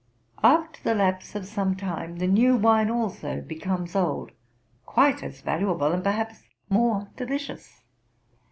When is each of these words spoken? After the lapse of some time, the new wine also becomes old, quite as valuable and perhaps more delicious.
After 0.43 0.81
the 0.81 0.95
lapse 0.95 1.35
of 1.35 1.45
some 1.45 1.75
time, 1.75 2.17
the 2.17 2.25
new 2.25 2.55
wine 2.57 2.89
also 2.89 3.39
becomes 3.39 3.95
old, 3.95 4.31
quite 4.83 5.21
as 5.21 5.41
valuable 5.41 5.91
and 5.91 6.03
perhaps 6.03 6.41
more 6.69 7.11
delicious. 7.15 7.83